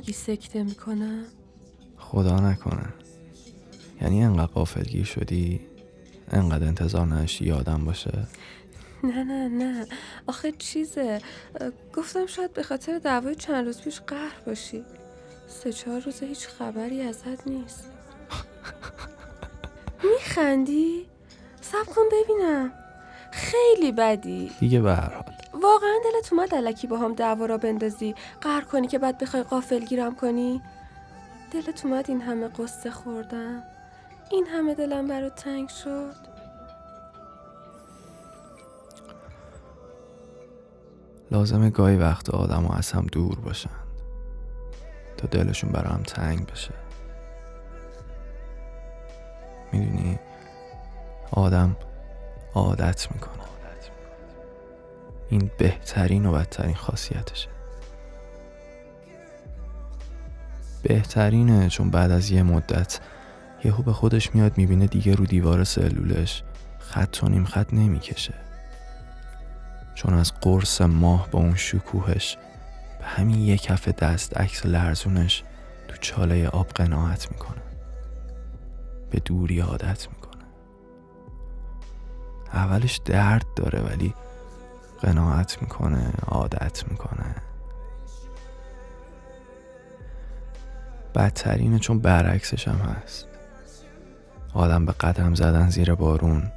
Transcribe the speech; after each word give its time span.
میگی 0.00 0.12
سکته 0.12 0.62
می‌کنم 0.62 1.24
خدا 1.98 2.40
نکنه. 2.50 2.86
یعنی 4.02 4.24
انقدر 4.24 4.46
قافلگیر 4.46 5.04
شدی؟ 5.04 5.60
انقدر 6.30 6.66
انتظار 6.66 7.06
نداشتی 7.06 7.44
یادم 7.44 7.84
باشه؟ 7.84 8.26
نه 9.04 9.24
نه 9.24 9.48
نه. 9.48 9.86
آخه 10.26 10.52
چیزه. 10.52 11.20
گفتم 11.94 12.26
شاید 12.26 12.52
به 12.52 12.62
خاطر 12.62 12.98
دعوای 12.98 13.34
چند 13.34 13.66
روز 13.66 13.80
پیش 13.80 14.00
قهر 14.00 14.40
باشی. 14.46 14.84
سه 15.48 15.72
چهار 15.72 16.00
روزه 16.00 16.26
هیچ 16.26 16.48
خبری 16.48 17.02
ازت 17.02 17.46
نیست. 17.46 17.84
میخندی؟ 20.14 21.06
سب 21.60 21.86
کن 21.86 22.02
ببینم. 22.12 22.72
خیلی 23.32 23.92
بدی. 23.92 24.50
دیگه 24.60 24.80
به 24.80 24.94
هر 24.94 25.08
واقعا 25.62 25.98
دلت 26.04 26.32
اومد 26.32 26.54
علکی 26.54 26.86
با 26.86 26.98
هم 26.98 27.14
دعوا 27.14 27.46
را 27.46 27.58
بندازی؟ 27.58 28.14
قهر 28.40 28.60
کنی 28.60 28.86
که 28.86 28.98
بعد 28.98 29.18
بخوای 29.18 29.42
قافل 29.42 29.78
گیرم 29.84 30.14
کنی؟ 30.14 30.62
دلت 31.52 31.86
اومد 31.86 32.04
این 32.08 32.20
همه 32.20 32.48
قصه 32.48 32.90
خوردم 32.90 33.62
این 34.30 34.46
همه 34.46 34.74
دلم 34.74 35.08
برات 35.08 35.34
تنگ 35.34 35.68
شد؟ 35.68 36.30
لازمه 41.30 41.70
گاهی 41.70 41.96
وقت 41.96 42.30
آدم 42.30 42.66
از 42.66 42.92
هم 42.92 43.06
دور 43.12 43.40
باشن. 43.40 43.70
تا 45.16 45.26
دلشون 45.26 45.70
برای 45.70 45.92
هم 45.92 46.02
تنگ 46.02 46.46
بشه. 46.52 46.74
می‌دونی؟ 49.72 50.18
آدم 51.32 51.76
عادت 52.54 53.12
می‌کنه. 53.12 53.39
این 55.30 55.50
بهترین 55.58 56.26
و 56.26 56.32
بدترین 56.32 56.74
خاصیتشه. 56.74 57.48
بهترینه 60.82 61.68
چون 61.68 61.90
بعد 61.90 62.10
از 62.10 62.30
یه 62.30 62.42
مدت 62.42 63.00
یهو 63.64 63.82
به 63.82 63.92
خودش 63.92 64.34
میاد 64.34 64.58
می‌بینه 64.58 64.86
دیگه 64.86 65.14
رو 65.14 65.26
دیوار 65.26 65.64
سلولش 65.64 66.42
خط 66.78 67.18
و 67.22 67.28
نیم 67.28 67.44
خط 67.44 67.74
نمی‌کشه. 67.74 68.34
چون 69.94 70.14
از 70.14 70.32
قرص 70.40 70.80
ماه 70.80 71.30
با 71.30 71.38
اون 71.38 71.54
شکوهش 71.54 72.38
به 72.98 73.04
همین 73.06 73.40
یه 73.40 73.56
کف 73.56 73.88
دست 73.88 74.36
عکس 74.36 74.66
لرزونش 74.66 75.44
تو 75.88 75.96
چاله 76.00 76.48
آب 76.48 76.68
قناعت 76.68 77.32
می‌کنه. 77.32 77.62
به 79.10 79.20
دوری 79.20 79.60
عادت 79.60 80.08
می‌کنه. 80.08 80.44
اولش 82.52 83.00
درد 83.04 83.46
داره 83.56 83.80
ولی 83.80 84.14
قناعت 85.02 85.62
می‌کنه 85.62 86.12
عادت 86.26 86.84
می‌کنه. 86.88 87.34
بدترینه 91.14 91.78
چون 91.78 91.98
برعکسش 91.98 92.68
هم 92.68 92.76
هست. 92.76 93.26
آدم 94.54 94.86
به 94.86 94.92
قدم 94.92 95.34
زدن 95.34 95.68
زیر 95.68 95.94
بارون 95.94 96.52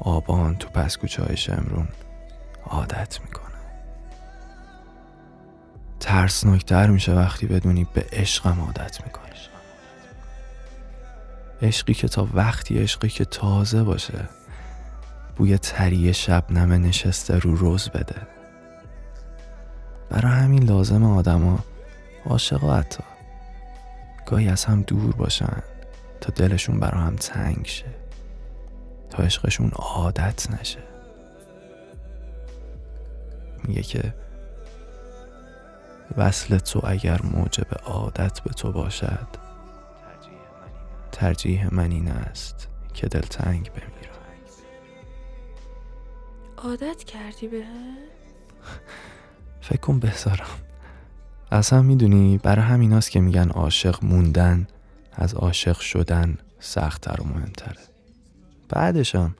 آبان 0.00 0.56
تو 0.56 0.68
پسکوچه 0.68 1.24
های 1.24 1.36
شمرون 1.36 1.88
عادت 2.64 3.20
می‌کنه. 3.20 3.46
ترسناکتر 6.00 6.86
میشه 6.86 7.14
وقتی 7.14 7.46
بدونی 7.46 7.86
به 7.94 8.06
عشقم 8.12 8.60
عادت 8.60 9.04
می‌کنی. 9.04 9.26
عشقی 11.62 11.94
که 11.94 12.08
تا 12.08 12.28
وقتی 12.34 12.78
عشقی 12.78 13.08
که 13.08 13.24
تازه 13.24 13.82
باشه. 13.82 14.28
بوی 15.36 15.58
تری 15.58 16.12
نمه 16.50 16.78
نشسته 16.78 17.38
رو 17.38 17.56
روز 17.56 17.88
بده. 17.88 18.26
برای 20.10 20.32
همین 20.32 20.62
لازم 20.62 21.04
آدما 21.04 21.58
عاشقا 22.26 22.74
حتی 22.74 23.04
گاهی 24.26 24.48
از 24.48 24.64
هم 24.64 24.82
دور 24.82 25.14
باشن 25.14 25.62
تا 26.20 26.32
دلشون 26.36 26.80
برا 26.80 27.00
هم 27.00 27.16
تنگ 27.16 27.66
شه 27.66 27.94
تا 29.10 29.22
عشقشون 29.22 29.70
عادت 29.70 30.50
نشه. 30.50 30.82
میگه 33.64 33.82
که 33.82 34.14
وصل 36.16 36.58
تو 36.58 36.80
اگر 36.84 37.22
موجب 37.22 37.66
عادت 37.84 38.40
به 38.40 38.50
تو 38.50 38.72
باشد 38.72 39.28
ترجیح 41.12 41.74
من 41.74 41.90
این 41.90 42.08
است 42.08 42.68
که 42.94 43.06
دلتنگ 43.06 43.70
بمیرم 43.70 43.95
عادت 46.58 47.04
کردی 47.04 47.48
به؟ 47.48 47.64
فکر 49.60 49.80
کن 49.80 50.00
بذارم 50.00 50.46
اصلا 51.52 51.82
می‌دونی 51.82 52.38
برای 52.38 52.64
همیناست 52.64 53.10
که 53.10 53.20
میگن 53.20 53.48
عاشق 53.48 54.04
موندن 54.04 54.66
از 55.12 55.34
عاشق 55.34 55.78
شدن 55.78 56.38
سختتر 56.60 57.20
و 57.20 57.24
مهمتره. 57.24 57.78
بعدشم 58.68 59.36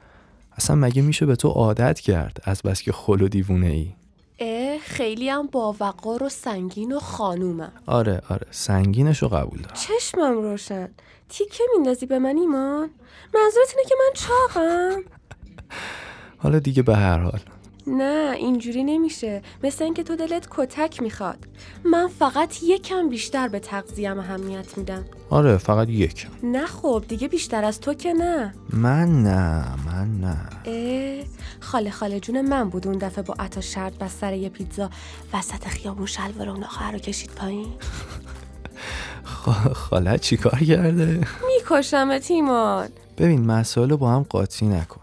اصلا 0.57 0.77
مگه 0.77 1.03
میشه 1.03 1.27
به 1.27 1.37
تو 1.37 1.49
عادت 1.49 2.01
کرد 2.01 2.41
از 2.45 2.63
بس 2.63 2.83
که 2.83 2.93
خل 2.93 3.23
و 3.23 3.29
دیوونه 3.29 3.67
ای؟ 3.67 3.93
اه 4.39 4.79
خیلی 4.79 5.29
هم 5.29 5.47
با 5.47 5.77
وقار 5.81 6.23
و 6.23 6.29
سنگین 6.29 6.93
و 6.93 6.99
خانومم. 6.99 7.73
آره 7.87 8.23
آره 8.29 8.47
سنگینش 8.51 9.23
رو 9.23 9.29
قبول 9.29 9.61
دارم. 9.63 9.75
چشمم 9.75 10.43
روشن. 10.43 10.89
تیکه 11.29 11.65
میندازی 11.75 12.07
به 12.07 12.19
من 12.19 12.37
ایمان؟ 12.37 12.91
منظورت 13.35 13.75
اینه 13.77 13.89
که 13.89 13.95
من 13.99 14.13
چاقم؟ 14.15 15.03
حالا 16.47 16.59
دیگه 16.59 16.83
به 16.83 16.97
هر 16.97 17.19
حال. 17.19 17.41
نه 17.87 18.35
اینجوری 18.37 18.85
نمیشه. 18.85 19.43
مثل 19.65 19.85
اینکه 19.85 20.03
تو 20.03 20.17
دلت 20.17 20.49
کتک 20.51 21.03
می‌خواد. 21.03 21.39
من 21.85 22.09
فقط 22.19 22.63
یکم 22.63 23.09
بیشتر 23.09 23.49
به 23.49 23.59
تغذیم 23.59 24.19
اهمیت 24.19 24.79
میدم. 24.79 25.05
آره 25.31 25.57
فقط 25.57 25.89
یکم 25.89 26.29
نه 26.43 26.67
خب 26.67 27.05
دیگه 27.09 27.29
بیشتر 27.29 27.65
از 27.65 27.81
تو 27.81 27.95
که 27.95 28.13
نه. 28.13 28.55
من 28.73 29.23
نه 29.23 29.65
من 29.87 30.21
نه. 30.21 30.37
اه 30.65 31.25
خاله 31.61 31.91
خاله 31.91 32.21
جون 32.21 32.41
من 32.41 32.69
بود 32.69 32.87
اون 32.87 32.99
دفعه 32.99 33.25
با 33.25 33.35
عطا 33.39 33.61
شرط 33.61 33.93
و 34.01 34.09
سر 34.09 34.33
یه 34.35 34.49
پیتزا 34.49 34.91
وسط 35.35 35.65
خیابون 35.69 36.07
شلوار 36.07 36.49
اون 36.49 36.65
آخر 36.65 36.93
رو 36.93 36.99
کشید 36.99 37.31
پایین. 37.31 37.69
خاله 39.75 40.19
چی 40.19 40.37
کار 40.37 40.59
کرده؟ 40.61 41.21
میکشمت 41.47 42.23
تیمان 42.23 42.89
ببین 43.19 43.47
مسائل 43.47 43.97
با 43.97 44.11
هم 44.11 44.23
قاطی 44.23 44.67
نکن. 44.67 45.01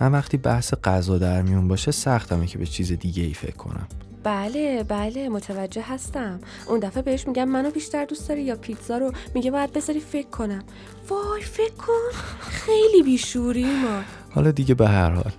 من 0.00 0.12
وقتی 0.12 0.36
بحث 0.36 0.74
غذا 0.84 1.18
در 1.18 1.42
میون 1.42 1.68
باشه 1.68 1.90
سختمه 1.90 2.46
که 2.46 2.58
به 2.58 2.66
چیز 2.66 2.92
دیگه 2.92 3.22
ای 3.22 3.34
فکر 3.34 3.56
کنم. 3.56 3.88
بله 4.22 4.82
بله 4.82 5.28
متوجه 5.28 5.82
هستم. 5.82 6.40
اون 6.68 6.80
دفعه 6.80 7.02
بهش 7.02 7.26
میگم 7.26 7.48
منو 7.48 7.70
بیشتر 7.70 8.04
دوست 8.04 8.28
داری 8.28 8.42
یا 8.42 8.56
پیتزا 8.56 8.98
رو؟ 8.98 9.12
میگه 9.34 9.50
باید 9.50 9.72
بذاری 9.72 10.00
فکر 10.00 10.28
کنم. 10.28 10.62
وای 11.08 11.42
فکر 11.42 11.74
کن. 11.74 12.18
خیلی 12.40 13.02
بیشوری 13.02 13.64
ما. 13.64 14.02
حالا 14.30 14.50
دیگه 14.50 14.74
به 14.74 14.88
هر 14.88 15.10
حال. 15.10 15.32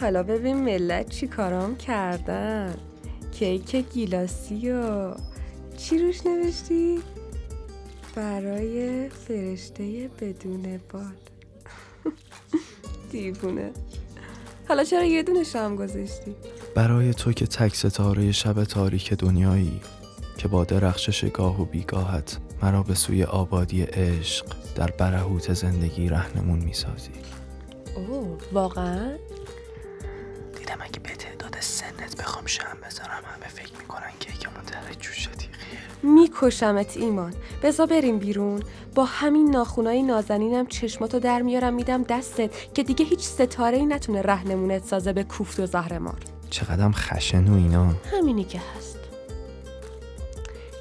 حالا 0.00 0.22
ببین 0.22 0.56
ملت 0.56 1.08
چی 1.08 1.26
کارام 1.26 1.76
کردن. 1.76 2.74
کیک 3.32 3.76
گیلاسی 3.76 4.70
و 4.70 5.14
چی 5.76 5.98
روش 5.98 6.26
نوشتی؟ 6.26 6.98
برای 8.14 9.08
فرشته 9.08 10.10
بدون 10.20 10.80
باد. 10.92 11.29
دیوونه 13.10 13.70
حالا 14.68 14.84
چرا 14.84 15.04
یه 15.04 15.22
دونه 15.22 15.44
شم 15.44 15.76
گذاشتی؟ 15.76 16.36
برای 16.74 17.14
تو 17.14 17.32
که 17.32 17.46
تک 17.46 17.76
ستاره 17.76 18.32
شب 18.32 18.64
تاریک 18.64 19.12
دنیایی 19.12 19.80
که 20.38 20.48
با 20.48 20.64
درخشش 20.64 21.24
گاه 21.24 21.62
و 21.62 21.64
بیگاهت 21.64 22.38
مرا 22.62 22.82
به 22.82 22.94
سوی 22.94 23.24
آبادی 23.24 23.82
عشق 23.82 24.46
در 24.74 24.90
برهوت 24.90 25.52
زندگی 25.52 26.08
رهنمون 26.08 26.58
می‌سازی 26.58 27.10
اوه 27.96 28.38
واقعا؟ 28.52 29.16
دیدم 30.70 30.82
اگه 30.82 31.00
به 31.00 31.08
تعداد 31.08 31.56
سنت 31.60 32.16
بخوام 32.16 32.46
شمع 32.46 32.76
بذارم 32.86 33.22
همه 33.24 33.48
فکر 33.48 33.72
می‌کنن 33.78 34.12
که 34.20 34.30
کیکمون 34.30 34.64
در 34.64 34.94
جوش 35.00 35.28
میکشمت 36.02 36.96
ایمان. 36.96 37.34
بزا 37.62 37.86
بریم 37.86 38.18
بیرون. 38.18 38.62
با 38.94 39.04
همین 39.04 39.50
ناخونای 39.50 40.02
نازنینم 40.02 40.66
چشماتو 40.66 41.18
در 41.18 41.42
میارم 41.42 41.74
میدم 41.74 42.02
دستت 42.02 42.74
که 42.74 42.82
دیگه 42.82 43.04
هیچ 43.04 43.20
ستاره 43.20 43.76
ای 43.76 43.86
نتونه 43.86 44.22
رهنمونت 44.22 44.84
سازه 44.84 45.12
به 45.12 45.24
کوفت 45.24 45.60
و 45.60 45.66
زهرمار. 45.66 46.18
چقدرم 46.50 46.92
خشن 46.92 47.48
و 47.48 47.54
اینا 47.54 47.94
همینی 48.12 48.44
که 48.44 48.60
هست. 48.76 48.99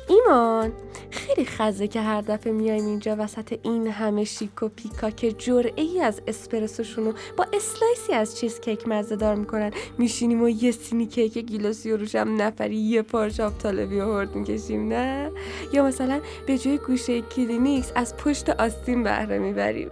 ایمان 0.09 0.73
خیلی 1.11 1.45
خزه 1.45 1.87
که 1.87 2.01
هر 2.01 2.21
دفعه 2.21 2.53
میایم 2.53 2.85
اینجا 2.85 3.15
وسط 3.19 3.59
این 3.63 3.87
همه 3.87 4.23
شیک 4.23 4.63
و 4.63 4.67
پیکا 4.67 5.09
که 5.09 5.31
جرعه 5.31 5.83
ای 5.83 6.01
از 6.01 6.21
اسپرسوشونو 6.27 7.13
با 7.37 7.45
اسلایسی 7.53 8.13
از 8.13 8.37
چیز 8.37 8.59
کیک 8.59 8.87
مزه 8.87 9.15
دار 9.15 9.35
می‌کنن. 9.35 9.71
میشینیم 9.97 10.43
و 10.43 10.49
یه 10.49 10.71
سینی 10.71 11.05
کیک 11.05 11.37
گیلاسی 11.37 11.91
و 11.91 11.97
روشم 11.97 12.35
نفری 12.37 12.75
یه 12.75 13.01
پارچ 13.01 13.39
آب 13.39 13.57
طالبی 13.57 13.99
و 13.99 14.13
هورت 14.13 14.35
می‌کشیم 14.35 14.87
نه؟ 14.87 15.31
یا 15.73 15.85
مثلا 15.85 16.21
به 16.45 16.57
جای 16.57 16.77
گوشه 16.77 17.21
کلینیکس 17.21 17.91
از 17.95 18.17
پشت 18.17 18.49
آستین 18.49 19.03
بهره 19.03 19.39
می‌بریم. 19.39 19.91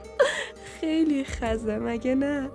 خیلی 0.80 1.24
خزه 1.24 1.78
مگه 1.78 2.14
نه؟ 2.14 2.50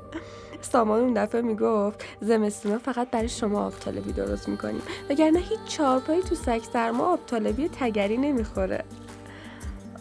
سامان 0.66 1.02
اون 1.02 1.14
دفعه 1.14 1.42
می‌گفت 1.42 2.06
زمستونا 2.22 2.78
فقط 2.78 3.10
برای 3.10 3.30
شما 3.30 3.66
آب 3.66 3.74
طالبی 3.80 4.12
درست 4.12 4.50
می‌کنیم 4.50 4.82
وگرنه 5.10 5.40
هیچ 5.40 5.60
چارپایی 5.68 6.22
تو 6.22 6.36
سگ 6.36 6.62
سرما 6.74 7.14
آب 7.14 7.20
طالبی 7.28 7.70
تگری 7.70 8.18
نمی‌خوره. 8.18 8.84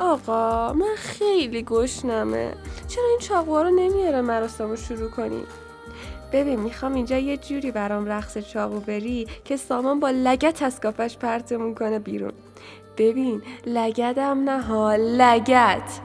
آقا 0.00 0.72
من 0.72 0.94
خیلی 0.96 1.62
گشنمه. 1.62 2.54
چرا 2.88 3.04
این 3.10 3.18
چاقوها 3.18 3.62
رو 3.62 3.70
نمیاره 3.70 4.20
مراسم 4.20 4.68
رو 4.68 4.76
شروع 4.76 5.10
کنیم 5.10 5.46
ببین 6.32 6.60
می‌خوام 6.60 6.94
اینجا 6.94 7.18
یه 7.18 7.36
جوری 7.36 7.70
برام 7.70 8.06
رقص 8.06 8.38
چاقو 8.38 8.80
بری 8.80 9.26
که 9.44 9.56
سامان 9.56 10.00
با 10.00 10.10
لگت 10.10 10.62
از 10.62 10.80
کافش 10.80 11.16
پرتمون 11.16 11.74
کنه 11.74 11.98
بیرون. 11.98 12.32
ببین 12.98 13.42
لگدم 13.66 14.44
نه 14.44 14.62
ها 14.62 14.94
لگت. 14.96 16.00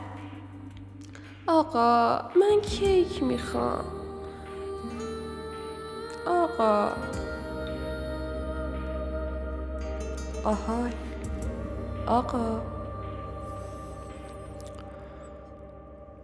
آقا 1.47 2.19
من 2.35 2.62
کیک 2.62 3.23
می‌خوام. 3.23 3.99
آقا. 6.29 6.91
آهای. 10.43 10.91
آقا. 12.07 12.61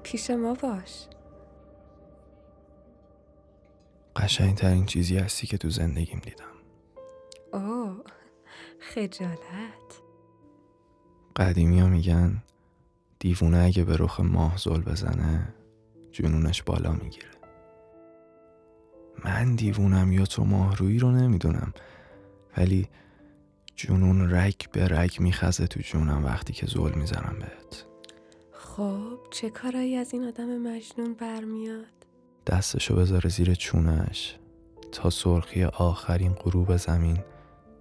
پیش 0.03 0.29
ما 0.29 0.53
باش. 0.53 1.07
قشنگترین 4.15 4.85
چیزی 4.85 5.17
هستی 5.17 5.47
که 5.47 5.57
تو 5.57 5.69
زندگیم 5.69 6.19
دیدم. 6.19 6.45
اوه. 7.53 8.03
خجالت. 8.79 10.01
قدیمی 11.35 11.79
ها 11.79 11.87
میگن 11.87 12.43
دیوونه 13.19 13.57
اگه 13.57 13.83
به 13.83 13.97
رخ 13.97 14.19
ماه 14.19 14.57
زل 14.57 14.81
بزنه 14.81 15.53
جنونش 16.11 16.63
بالا 16.63 16.91
می‌گیره. 16.91 17.34
من 19.23 19.55
دیوونم 19.55 20.11
یا 20.11 20.25
تو 20.25 20.43
ماهرویی 20.43 20.99
رو 20.99 21.11
نمی‌دونم. 21.11 21.73
ولی 22.57 22.89
جنون 23.75 24.31
رگ 24.31 24.55
به 24.71 24.87
رگ 24.87 25.19
میخزه 25.19 25.67
تو 25.67 25.79
جونم 25.79 26.25
وقتی 26.25 26.53
که 26.53 26.65
زل 26.65 26.93
می‌زنم 26.93 27.35
بهت. 27.39 27.85
خب 28.51 29.19
چه 29.31 29.49
کارایی 29.49 29.95
از 29.95 30.13
این 30.13 30.23
آدم 30.23 30.57
مجنون 30.57 31.13
برمیاد؟ 31.13 31.85
دستشو 32.47 32.95
بذاره 32.95 33.29
زیر 33.29 33.53
چونش 33.53 34.35
تا 34.91 35.09
سرخی 35.09 35.63
آخرین 35.63 36.33
غروب 36.33 36.77
زمین 36.77 37.19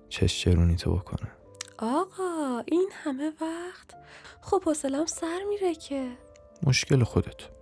چش 0.08 0.40
چرونی 0.40 0.76
تو 0.76 0.96
بکنه. 0.96 1.30
آقا 1.78 2.62
این 2.66 2.90
همه 2.92 3.32
وقت؟ 3.40 3.94
خب 4.40 4.62
حوصلم 4.64 5.06
سر 5.06 5.40
میره 5.48 5.74
که. 5.74 6.10
مشکل 6.62 7.04
خودت. 7.04 7.53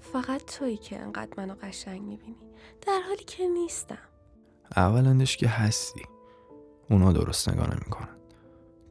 فقط 0.00 0.44
تویی 0.44 0.76
که 0.76 0.98
انقدر 0.98 1.30
منو 1.36 1.54
قشنگ 1.62 2.02
می‌بینی. 2.02 2.52
در 2.86 3.00
حالی 3.08 3.24
که 3.24 3.48
نیستم. 3.48 3.98
اولندش 4.76 5.36
که 5.36 5.48
هستی. 5.48 6.02
اونا 6.90 7.12
درست 7.12 7.48
نگاه 7.48 7.70
نمی‌کنن. 7.70 8.16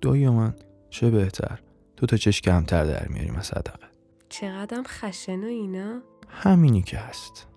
دوی 0.01 0.29
من 0.29 0.55
چه 0.89 1.09
بهتر؟ 1.09 1.59
تو 1.97 2.05
تا 2.05 2.17
چش 2.17 2.41
کمتر 2.41 2.85
در 2.85 3.07
میاری 3.07 3.29
از 3.29 3.45
صدقه. 3.45 3.87
چقدرم 4.29 4.83
خشن 4.83 5.43
و 5.43 5.47
اینا؟ 5.47 6.01
همینی 6.29 6.81
که 6.81 6.97
هست. 6.97 7.47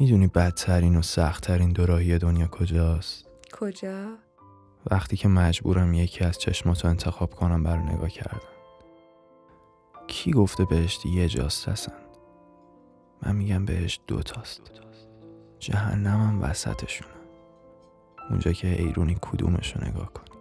می‌دونی 0.00 0.26
بدترین 0.26 0.96
و 0.96 1.02
سختترین 1.02 1.72
دوراهی 1.72 2.18
دنیا 2.18 2.46
کجاست؟ 2.46 3.28
کجا؟ 3.52 4.18
وقتی 4.86 5.16
که 5.16 5.28
مجبورم 5.28 5.94
یکی 5.94 6.24
از 6.24 6.38
چشماتو 6.38 6.88
انتخاب 6.88 7.34
کنم 7.34 7.62
برای 7.62 7.84
نگاه 7.84 8.08
کردن. 8.08 8.40
کی 10.06 10.32
گفته 10.32 10.64
بهشت 10.64 11.06
یه 11.06 11.28
جاست 11.28 11.68
هستن؟ 11.68 11.92
من 13.22 13.36
میگم 13.36 13.64
بهشت 13.64 14.02
دوتاست 14.06 14.60
جهنمم 15.58 16.42
وسطشونه. 16.42 17.10
اونجا 18.30 18.52
که 18.52 18.82
ایرونی 18.82 19.16
کدومشو 19.20 19.84
نگاه 19.84 20.12
کنی. 20.12 20.40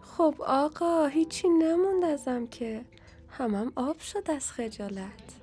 خب 0.00 0.34
آقا 0.46 1.06
هیچی 1.06 1.48
نموند 1.48 2.04
ازم 2.04 2.46
که. 2.46 2.84
همم 3.28 3.72
آب 3.76 3.98
شد 3.98 4.30
از 4.30 4.52
خجالت. 4.52 5.38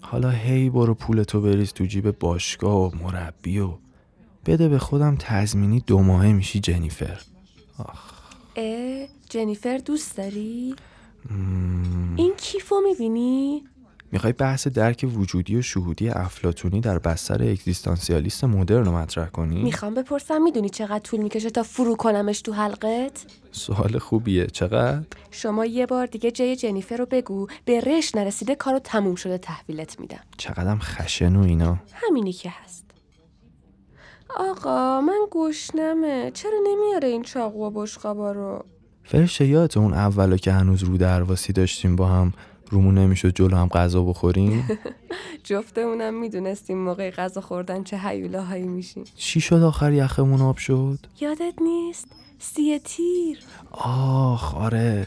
حالا 0.00 0.30
هی 0.30 0.70
برو 0.70 0.94
پولتو 0.94 1.40
بریز 1.40 1.72
تو 1.72 1.84
جیب 1.84 2.18
باشگاه 2.18 2.76
و 2.76 2.96
مربی 3.02 3.58
و 3.58 3.78
بده 4.46 4.68
به 4.68 4.78
خودم 4.78 5.16
تضمینی 5.18 5.80
دو 5.80 5.98
ماهه 5.98 6.32
میشی 6.32 6.60
جنیفر 6.60 7.20
آخ 7.78 8.12
اه 8.56 9.06
جنیفر 9.30 9.78
دوست 9.78 10.16
داری؟ 10.16 10.76
مم. 11.30 12.14
این 12.16 12.32
کیفو 12.36 12.76
می‌بینی؟ 12.88 13.64
می‌خوای 14.12 14.32
بحث 14.32 14.66
درک 14.68 15.06
وجودی 15.14 15.56
و 15.56 15.62
شهودی 15.62 16.08
افلاتونی 16.08 16.80
در 16.80 16.98
بستر 16.98 17.42
اگزیستانسیالیست 17.42 18.44
مدرن 18.44 18.84
رو 18.84 18.92
مطرح 18.92 19.26
کنی؟ 19.28 19.62
می‌خوام 19.62 19.94
بپرسم 19.94 20.42
می‌دونی 20.42 20.68
چقدر 20.68 20.98
طول 20.98 21.20
می‌کشه 21.20 21.50
تا 21.50 21.62
فرو 21.62 21.96
کنمش 21.96 22.40
تو 22.40 22.52
حلقت؟ 22.52 23.24
سوال 23.52 23.98
خوبیه 23.98 24.46
چقدر؟ 24.46 25.02
شما 25.30 25.66
یه 25.66 25.86
بار 25.86 26.06
دیگه 26.06 26.30
جای 26.30 26.56
جنیفر 26.56 26.96
رو 26.96 27.06
بگو 27.06 27.46
به 27.64 27.80
رش 27.80 28.14
نرسیده 28.14 28.54
کارو 28.54 28.78
تموم 28.78 29.14
شده 29.14 29.38
تحویلت 29.38 30.00
میدم 30.00 30.20
چقدرم 30.36 30.78
خشن 30.78 31.36
و 31.36 31.42
اینا 31.42 31.78
همینی 31.92 32.32
که 32.32 32.52
هست 32.64 32.85
آقا 34.36 35.00
من 35.00 35.26
گشنمه. 35.30 36.30
چرا 36.34 36.58
نمیاره 36.66 37.08
این 37.08 37.22
چاقو 37.22 37.66
و 37.66 37.70
بشقابا 37.70 38.32
رو؟ 38.32 38.64
فرشته 39.04 39.46
یادت 39.46 39.76
اون 39.76 39.94
اولا 39.94 40.36
که 40.36 40.52
هنوز 40.52 40.82
رو 40.82 40.96
درواسی 40.96 41.52
داشتیم 41.52 41.96
با 41.96 42.06
هم 42.06 42.32
رومون 42.70 42.98
نمی‌شد 42.98 43.34
جلو 43.34 43.56
هم 43.56 43.68
غذا 43.68 44.02
بخوریم؟ 44.02 44.68
جفتمونم 45.44 46.20
می‌دونستیم 46.20 46.78
موقع 46.78 47.10
غذا 47.10 47.40
خوردن 47.40 47.84
چه 47.84 47.98
هیولاهایی 47.98 48.68
میشیم. 48.68 49.04
چی 49.16 49.40
شد 49.40 49.62
آخر 49.62 49.92
یخمون 49.92 50.40
آب 50.40 50.56
شد؟ 50.56 50.98
یادت 51.20 51.54
نیست؟ 51.62 52.06
سی 52.38 52.78
تیر. 52.78 53.38
آخ 53.70 54.54
آره. 54.54 55.06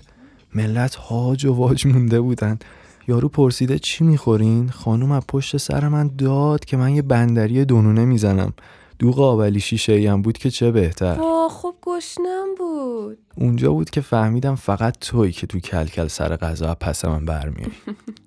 ملت 0.56 0.96
هاج 0.96 1.46
و 1.46 1.54
واج 1.54 1.88
مونده 1.88 2.22
بودن. 2.22 2.60
یارو 3.08 3.30
پرسیده 3.30 3.80
چی 3.80 4.04
می‌خورین؟ 4.04 4.70
خانوم 4.70 5.12
از 5.12 5.24
پشت 5.28 5.58
سر 5.58 5.88
من 5.88 6.08
داد 6.18 6.66
که 6.66 6.78
من 6.78 6.96
یه 6.96 7.02
بندری 7.02 7.66
دونونه 7.66 8.06
می‌زنم. 8.06 8.54
دو 9.00 9.12
قابلی 9.12 9.60
شیشه 9.60 10.12
هم 10.12 10.22
بود 10.22 10.38
که 10.38 10.50
چه 10.50 10.72
بهتر؟ 10.72 11.20
وا 11.20 11.50
خب 11.50 11.76
گشنم 11.82 12.56
بود. 12.58 13.18
اونجا 13.38 13.74
بود 13.74 13.90
که 13.90 14.02
فهمیدم 14.02 14.56
فقط 14.56 14.98
توی 15.00 15.32
که 15.32 15.48
تو 15.48 15.60
کلکل 15.60 16.08
سر 16.08 16.36
غذا 16.36 16.76
پس 16.76 17.06
من 17.06 17.26
برمیای 17.26 17.72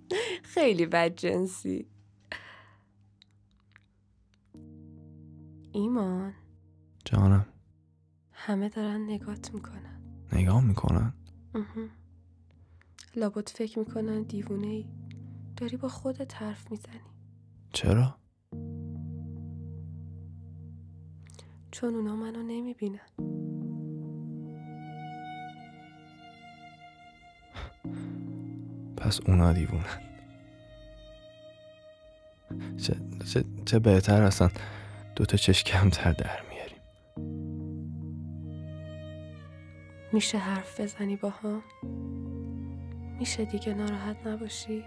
خیلی 0.55 0.87
بد 0.87 1.17
جنسی. 1.17 1.87
ایمان. 5.73 6.33
جانم. 7.05 7.47
همه 8.33 8.69
دارن 8.69 9.01
نگات 9.11 9.55
می‌کنن. 9.55 10.03
نگاه 10.33 10.65
می‌کنن. 10.65 11.13
لابد 13.17 13.49
فکر 13.49 13.79
می‌کنن 13.79 14.23
دیوونه 14.23 14.67
ای 14.67 14.85
داری 15.57 15.77
با 15.77 15.89
خودت 15.89 16.43
حرف 16.43 16.71
می‌زنی. 16.71 17.01
چرا؟ 17.73 18.22
چون 21.73 21.95
اونا 21.95 22.17
منو 22.17 22.43
نمی‌بینن 22.43 23.01
پس 28.97 29.21
اونا 29.27 29.53
دیوونن 29.53 29.85
چه, 32.77 32.97
چه, 33.33 33.45
چه 33.67 33.79
بهتر 33.79 34.23
هستن 34.23 34.51
دوتا 35.17 35.37
چش 35.37 35.65
کمتر 35.65 36.13
در 36.13 36.41
میاریم 36.51 36.79
میشه 40.13 40.39
حرف 40.39 40.81
بزنی 40.81 41.17
با 41.17 41.31
هم؟ 41.31 41.63
میشه 43.19 43.45
دیگه 43.45 43.75
ناراحت 43.75 44.27
نباشی؟ 44.27 44.85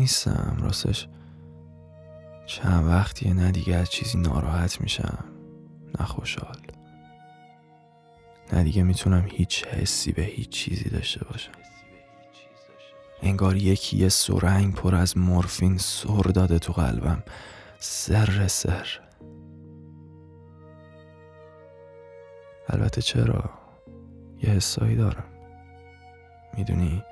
نیستم 0.00 0.56
راستش. 0.60 1.08
چند 2.46 2.86
وقتیه 2.86 3.32
نه 3.32 3.50
دیگه 3.50 3.76
از 3.76 3.90
چیزی 3.90 4.18
ناراحت 4.18 4.80
میشم. 4.80 5.24
نه 6.00 6.06
خوشحال. 6.06 6.56
نه 8.52 8.64
دیگه 8.64 8.82
می‌تونم 8.82 9.26
هیچ 9.30 9.64
حسی 9.64 10.12
به 10.12 10.22
هیچ 10.22 10.48
چیزی 10.48 10.90
داشته 10.90 11.24
باشم. 11.24 11.52
انگار 13.22 13.56
یکی 13.56 13.96
یه 13.96 14.08
سرنگ 14.08 14.74
پر 14.74 14.94
از 14.94 15.18
مورفین 15.18 15.78
سر 15.78 16.22
داده 16.22 16.58
تو 16.58 16.72
قلبم. 16.72 17.22
سر 17.78 18.46
سر. 18.48 18.86
البته 22.68 23.02
چرا؟ 23.02 23.50
یه 24.42 24.50
حسایی 24.50 24.96
دارم. 24.96 25.24
می‌دونی؟ 26.56 27.02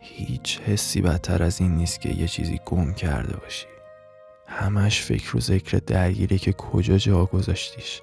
هیچ 0.00 0.60
حسی 0.60 1.00
بدتر 1.00 1.42
از 1.42 1.60
این 1.60 1.74
نیست 1.74 2.00
که 2.00 2.08
یه 2.08 2.28
چیزی 2.28 2.60
گم 2.66 2.92
کرده 2.92 3.36
باشی. 3.36 3.66
همش 4.46 5.02
فکر 5.02 5.36
و 5.36 5.40
ذکر 5.40 5.78
درگیره 5.86 6.38
که 6.38 6.52
کجا 6.52 6.96
جا 6.96 7.24
گذاشتیش. 7.24 8.02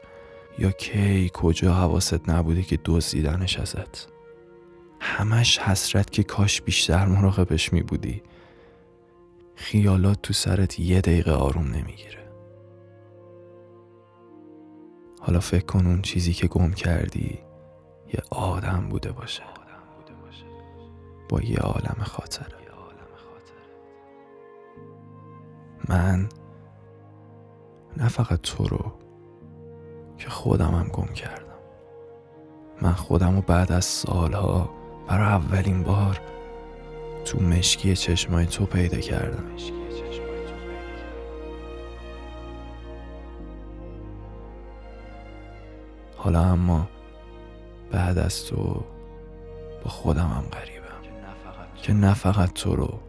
یا 0.60 0.72
کی 0.72 1.32
کجا 1.34 1.74
حواست 1.74 2.30
نبوده 2.30 2.62
که 2.62 2.80
دزدیدنش 2.86 3.60
ازت. 3.60 4.08
همش 5.00 5.60
حسرت 5.60 6.12
که 6.12 6.24
کاش 6.24 6.62
بیشتر 6.62 7.06
مراقبش 7.06 7.74
می 7.74 7.82
بودی 7.82 8.22
خیالات 9.56 10.22
تو 10.22 10.34
سرت 10.34 10.80
یه 10.80 11.02
دقیقه 11.02 11.32
آروم 11.32 11.68
نمی‌گیره. 11.68 12.32
حالا 15.20 15.40
فکر 15.40 15.66
کن 15.66 15.86
اون 15.88 16.02
چیزی 16.02 16.34
که 16.34 16.48
گم 16.48 16.72
کردی 16.72 17.40
یه 18.14 18.22
آدم 18.32 18.90
بوده 18.90 19.12
باشه. 19.12 19.44
با 21.30 21.42
یه 21.42 21.58
عالم 21.58 22.04
خاطره 22.04 22.56
من 25.90 26.30
نه 27.98 28.08
فقط 28.08 28.42
تو 28.42 28.68
رو 28.68 28.92
که 30.18 30.30
خودمم 30.30 30.88
گم 30.94 31.08
کردم. 31.14 31.46
من 32.82 32.92
خودم 32.92 33.36
رو 33.36 33.42
بعد 33.42 33.72
از 33.72 33.86
سالها 33.86 34.70
برای 35.08 35.28
اولین 35.28 35.84
بار 35.84 36.22
تو 37.26 37.40
مشکی 37.40 37.96
چشمای 37.96 38.46
تو 38.46 38.66
پیدا 38.66 38.98
کردم. 38.98 39.44
حالا 46.18 46.42
اما 46.42 46.88
بعد 47.92 48.18
از 48.18 48.46
تو 48.46 48.84
با 49.84 49.90
خودم 49.90 50.28
هم 50.28 50.44
غریبم 50.52 50.75
که 51.86 51.94
نه 51.94 52.14
فقط 52.14 52.54
تو 52.54 52.76
رو. 52.76 53.00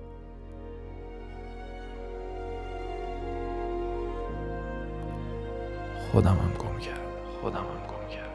خودم 6.13 6.31
هم 6.31 6.53
گم 6.59 6.79
کرد 6.79 7.01
خودم 7.41 7.57
هم 7.57 7.87
گم 7.89 8.09
کرد 8.09 8.31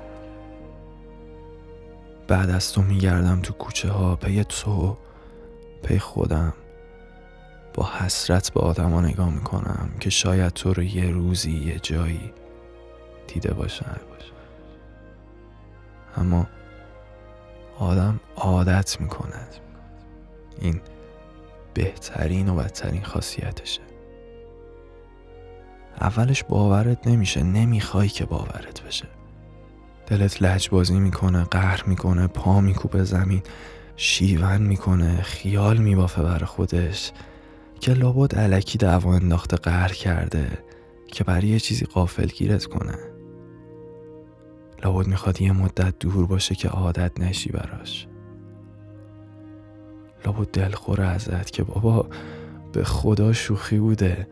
بعد 2.28 2.50
از 2.50 2.74
تو 2.74 2.82
میگردم 2.82 3.42
تو 3.42 3.54
کوچه 3.54 3.90
ها 3.90 4.16
پی 4.16 4.44
تو 4.44 4.98
پی 5.84 6.00
خودم. 6.00 6.54
با 7.74 7.90
حسرت 8.00 8.54
به 8.54 8.60
آدما 8.60 9.02
نگاه 9.02 9.30
می‌کنم 9.30 9.90
که 10.00 10.10
شاید 10.10 10.54
تو 10.54 10.74
رو 10.74 10.84
یه 10.84 11.12
روزی 11.12 11.52
یه 11.52 11.80
جایی 11.80 12.34
دیده 13.28 13.54
باشن. 13.54 13.96
اما 16.18 16.48
آدم 17.80 18.20
عادت 18.36 19.02
می‌کنه 19.02 19.48
این 20.62 20.82
بهترین 21.74 22.50
و 22.50 22.56
بدترین 22.56 23.04
خاصیتشه. 23.04 23.82
اولش 26.02 26.44
باورت 26.44 27.08
نمیشه 27.08 27.44
نمی‌خوای 27.44 28.08
که 28.08 28.26
باورت 28.26 28.84
بشه. 28.84 29.06
دلت 30.08 30.42
لجبازی 30.42 31.00
می‌کنه 31.00 31.44
قهر 31.44 31.84
می‌کنه 31.88 32.28
پا 32.28 32.62
میکوبه 32.62 33.04
زمین 33.04 33.42
شیون 33.96 34.62
می‌کنه 34.62 35.22
خیال 35.22 35.78
میبافه 35.78 36.22
بر 36.22 36.40
خودش 36.40 37.12
که 37.80 37.94
لابد 37.94 38.36
علکی 38.36 38.78
دعوا 38.78 39.14
انداخته 39.14 39.58
قهر 39.58 39.94
کرده 39.94 40.48
که 41.08 41.24
برای 41.24 41.48
یه 41.48 41.60
چیزی 41.60 41.86
قافل 41.86 42.28
گیرت 42.28 42.66
کنه. 42.66 42.98
لابد 44.84 45.08
می‌خواد 45.08 45.42
یه 45.42 45.52
مدت 45.52 46.00
دور 46.00 46.28
باشه 46.28 46.56
که 46.56 46.70
عادت 46.70 47.20
نشی 47.20 47.52
براش. 47.52 48.08
لابد 50.26 50.52
دلخور 50.52 51.02
ازت 51.02 51.52
که 51.52 51.64
بابا 51.64 52.10
به 52.74 52.84
خدا 52.84 53.34
شوخی 53.34 53.80
بوده 53.80 54.28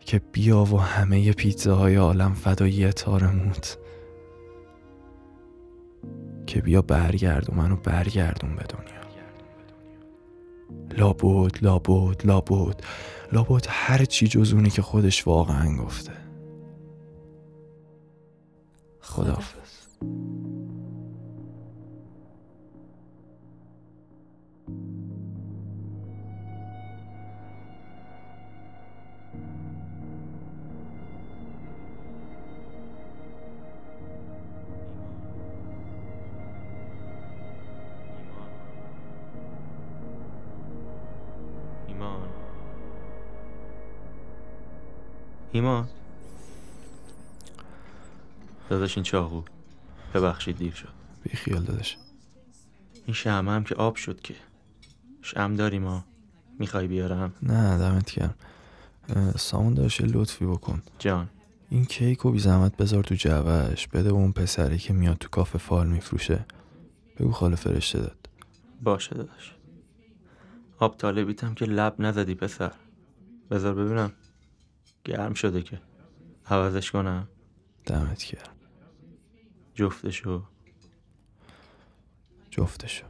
که 0.00 0.18
بیا 0.32 0.64
و 0.64 0.80
همه 0.80 1.32
پیتزاهای 1.32 1.96
عالم 1.96 2.34
فدایی 2.34 2.92
تارموت. 2.92 3.78
که 6.46 6.60
بیا 6.60 6.82
برگرد 6.82 7.50
و 7.50 7.54
منو 7.54 7.76
برگردون 7.76 8.56
به 8.56 8.62
دنیا. 8.62 8.96
لابد 10.98 11.58
لابد 11.62 12.26
لابد. 12.26 12.80
لابد 13.32 13.66
هر 13.68 14.04
چی 14.04 14.28
جز 14.28 14.52
اونی 14.52 14.70
که 14.70 14.82
خودش 14.82 15.26
واقعا 15.26 15.76
گفته. 15.76 16.12
خدافز 19.00 19.65
ایمان 45.56 45.88
داداش 48.68 48.96
این 48.96 49.04
چاقو. 49.04 49.42
ببخشید 50.14 50.56
دیر 50.56 50.72
شد. 50.72 50.88
بی 51.22 51.36
خیال 51.36 51.62
داداش. 51.62 51.96
این 53.06 53.14
شمه 53.14 53.52
هم 53.52 53.64
که 53.64 53.74
آب 53.74 53.96
شد 53.96 54.20
که. 54.20 54.34
شم 55.22 55.56
داری 55.56 55.78
ما 55.78 56.04
می‌خوای 56.58 56.86
بیارم؟ 56.86 57.34
نه 57.42 57.78
دمت 57.78 58.14
گرم. 58.14 58.34
سامون 59.36 59.74
داشته 59.74 60.04
لطفی 60.04 60.46
بکن. 60.46 60.82
جان. 60.98 61.28
این 61.70 61.84
کیک 61.84 62.24
و 62.24 62.30
بی 62.30 62.38
زحمت 62.38 62.76
بذار 62.76 63.04
تو 63.04 63.14
جوش 63.14 63.88
بده 63.88 64.10
اون 64.10 64.32
پسری 64.32 64.78
که 64.78 64.92
میاد 64.92 65.16
تو 65.16 65.28
کافه 65.28 65.58
فال 65.58 65.86
میفروشه. 65.86 66.46
بگو 67.18 67.32
خاله 67.32 67.56
فرشته 67.56 67.98
داد. 67.98 68.28
باشه 68.82 69.14
داداش. 69.14 69.54
آب 70.78 70.96
طالبیتم 70.96 71.54
که 71.54 71.64
لب 71.64 71.94
نزدی 71.98 72.34
پسر. 72.34 72.72
بذار 73.50 73.74
ببینم. 73.74 74.12
گرم 75.06 75.34
شده 75.34 75.62
که. 75.62 75.80
عوضش 76.46 76.90
کنم. 76.90 77.28
دمت 77.84 78.24
گرم. 78.24 78.56
جفتشو. 79.74 80.42
جفتشو. 82.50 83.06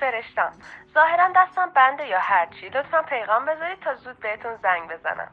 فرشتم 0.00 0.52
ظاهرا 0.94 1.32
دستم 1.36 1.70
بنده 1.76 2.06
یا 2.06 2.18
هرچی. 2.20 2.68
لطفا 2.68 3.02
پیغام 3.02 3.46
بذارید 3.46 3.80
تا 3.80 3.94
زود 3.94 4.20
بهتون 4.20 4.52
زنگ 4.62 4.90
بزنم. 4.90 5.30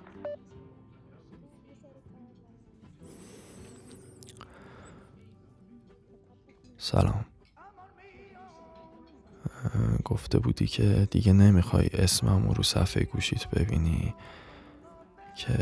سلام. 6.78 7.26
گفته 10.06 10.40
بودی 10.40 10.68
که 10.68 11.08
دیگه 11.12 11.34
نمی‌خوای 11.34 11.90
اسمم 11.94 12.50
رو 12.50 12.64
صفحه 12.64 13.04
گوشیت 13.04 13.48
ببینی 13.48 14.16
که 15.36 15.54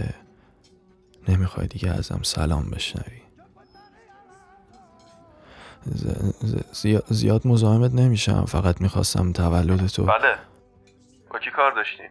نمی‌خوای 1.27 1.67
دیگه 1.67 1.91
ازم 1.91 2.22
سلام 2.24 2.70
بشنوی. 2.70 3.22
زیاد 7.10 7.48
مزاحمت 7.48 7.92
نمیشم 7.94 8.46
فقط 8.46 8.82
می‌خواستم 8.82 9.32
تولد 9.32 9.88
تو. 9.88 10.04
بله. 10.04 10.38
با 11.30 11.40
کی 11.40 11.52
کار 11.52 11.72
داشتی؟ 11.72 12.04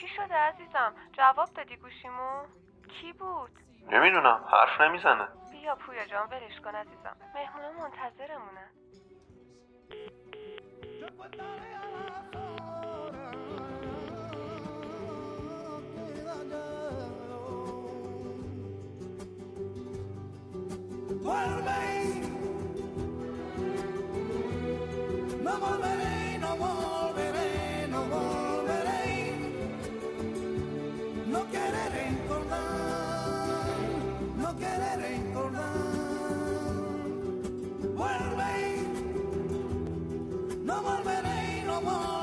چی 0.00 0.06
شده 0.16 0.34
عزیزم؟ 0.34 0.92
جواب 1.18 1.48
دادی 1.56 1.76
گوشیمو؟ 1.76 2.42
کی 3.00 3.12
بود؟ 3.12 3.50
نمی‌دونم 3.92 4.40
حرف 4.52 4.80
نمی‌زنه. 4.80 5.28
بیا 5.52 5.74
پویا 5.74 6.06
جان 6.06 6.26
ولش 6.30 6.60
کن 6.64 6.74
عزیزم. 6.74 7.16
مهمونا 7.34 7.72
منتظرمونن 7.82 8.68
Vuelve, 21.24 21.87
volveré, 25.68 26.38
no 26.38 26.56
volveré, 26.56 27.88
no 27.88 28.00
volveré, 28.04 29.34
no 31.26 31.40
quereré 31.50 32.04
recordar, 32.10 33.66
no 34.36 34.56
quereré 34.56 35.16
recordar, 35.16 35.72
vuelve, 37.96 38.54
no 40.64 40.82
volveré, 40.82 41.62
no 41.66 41.80
volveré. 41.80 42.17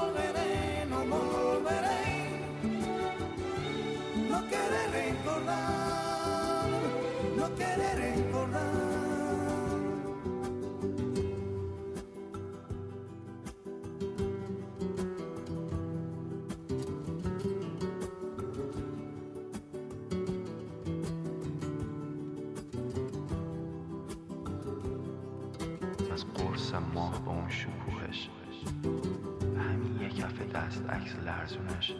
دست 30.55 30.89
عکس 30.89 31.15
لرزونش 31.15 31.91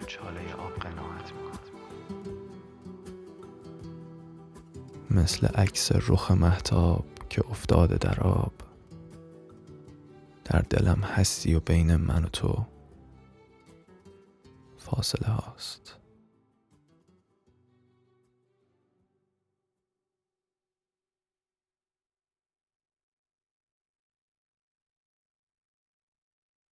تو 0.00 0.06
چاله 0.06 0.54
آب 0.54 0.72
قناعت 0.72 1.32
می‌کنم 1.32 1.58
مثل 5.10 5.46
عکس 5.46 5.92
رخ 5.92 6.30
محتاب 6.30 7.04
که 7.30 7.42
افتاده 7.50 7.96
در 7.96 8.20
آب. 8.20 8.52
در 10.44 10.58
دلم 10.70 11.00
هستی 11.00 11.54
و 11.54 11.60
بین 11.60 11.96
من 11.96 12.24
و 12.24 12.28
تو 12.28 12.66
فاصله 14.78 15.28
هاست. 15.28 16.03